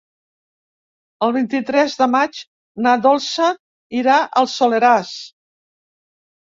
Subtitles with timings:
[1.27, 2.41] El vint-i-tres de maig
[2.87, 3.53] na Dolça
[4.03, 5.17] irà al Soleràs.